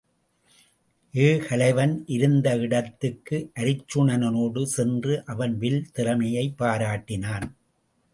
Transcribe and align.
ஏகலைவன் 1.13 2.03
இருந்த 2.05 2.57
இடத்துக்கு 2.57 3.51
அருச்சுனனோடு 3.59 4.63
சென்று 4.63 5.25
அவன் 5.25 5.57
வில் 5.57 5.91
திறமையைப் 5.91 6.63
பாராட்டினான். 6.63 7.47